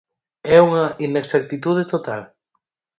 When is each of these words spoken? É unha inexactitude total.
É 0.55 0.57
unha 0.69 0.85
inexactitude 1.07 1.83
total. 1.93 2.21